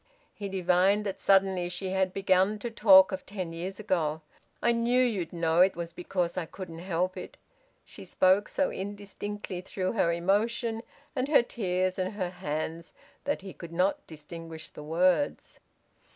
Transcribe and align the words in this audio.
_"He 0.33 0.49
divined 0.49 1.05
that 1.05 1.19
suddenly 1.19 1.69
she 1.69 1.89
had 1.91 2.11
begun 2.11 2.57
to 2.57 2.71
talk 2.71 3.11
of 3.11 3.23
ten 3.23 3.53
years 3.53 3.79
ago. 3.79 4.21
"I 4.59 4.71
knew 4.71 4.99
you'd 4.99 5.31
know 5.31 5.61
it 5.61 5.75
was 5.75 5.93
because 5.93 6.37
I 6.37 6.47
couldn't 6.47 6.79
help 6.79 7.15
it." 7.15 7.37
She 7.85 8.03
spoke 8.03 8.47
so 8.47 8.71
indistinctly 8.71 9.61
through 9.61 9.91
her 9.91 10.11
emotion 10.11 10.81
and 11.15 11.27
her 11.27 11.43
tears, 11.43 11.99
and 11.99 12.13
her 12.13 12.31
hands, 12.31 12.93
that 13.25 13.43
he 13.43 13.53
could 13.53 13.71
not 13.73 14.07
distinguish 14.07 14.69
the 14.69 14.81
words. 14.81 15.59